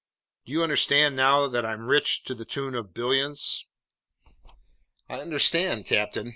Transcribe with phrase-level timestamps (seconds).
[0.47, 3.67] Do you understand now that I'm rich to the tune of billions?"
[5.07, 6.29] "I understand, captain.